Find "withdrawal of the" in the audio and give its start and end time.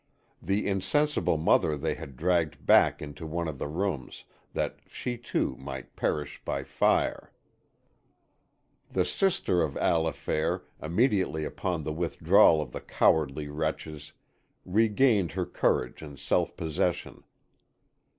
11.93-12.81